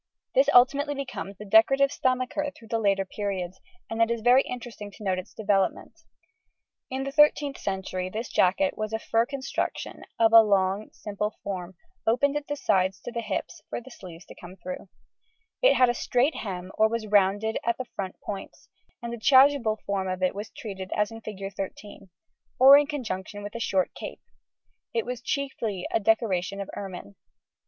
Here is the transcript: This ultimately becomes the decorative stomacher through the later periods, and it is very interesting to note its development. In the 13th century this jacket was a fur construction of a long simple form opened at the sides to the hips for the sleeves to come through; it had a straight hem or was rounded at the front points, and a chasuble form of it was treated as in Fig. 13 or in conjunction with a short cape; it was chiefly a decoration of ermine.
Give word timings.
This 0.33 0.49
ultimately 0.51 0.95
becomes 0.95 1.37
the 1.37 1.45
decorative 1.45 1.91
stomacher 1.91 2.49
through 2.55 2.69
the 2.69 2.79
later 2.79 3.05
periods, 3.05 3.61
and 3.87 4.01
it 4.01 4.09
is 4.09 4.21
very 4.21 4.41
interesting 4.41 4.89
to 4.89 5.03
note 5.03 5.19
its 5.19 5.31
development. 5.31 5.99
In 6.89 7.03
the 7.03 7.11
13th 7.11 7.59
century 7.59 8.09
this 8.09 8.27
jacket 8.27 8.75
was 8.75 8.93
a 8.93 8.97
fur 8.97 9.27
construction 9.27 10.03
of 10.19 10.33
a 10.33 10.41
long 10.41 10.89
simple 10.91 11.35
form 11.43 11.75
opened 12.07 12.35
at 12.35 12.47
the 12.47 12.55
sides 12.55 12.99
to 13.01 13.11
the 13.11 13.21
hips 13.21 13.61
for 13.69 13.79
the 13.79 13.91
sleeves 13.91 14.25
to 14.25 14.33
come 14.33 14.55
through; 14.55 14.89
it 15.61 15.75
had 15.75 15.87
a 15.87 15.93
straight 15.93 16.37
hem 16.37 16.71
or 16.79 16.89
was 16.89 17.05
rounded 17.05 17.59
at 17.63 17.77
the 17.77 17.85
front 17.95 18.19
points, 18.21 18.69
and 19.03 19.13
a 19.13 19.19
chasuble 19.19 19.77
form 19.85 20.07
of 20.07 20.23
it 20.23 20.33
was 20.33 20.49
treated 20.49 20.89
as 20.95 21.11
in 21.11 21.21
Fig. 21.21 21.53
13 21.53 22.09
or 22.57 22.75
in 22.75 22.87
conjunction 22.87 23.43
with 23.43 23.53
a 23.53 23.59
short 23.59 23.93
cape; 23.93 24.23
it 24.95 25.05
was 25.05 25.21
chiefly 25.21 25.85
a 25.93 25.99
decoration 25.99 26.59
of 26.59 26.71
ermine. 26.75 27.13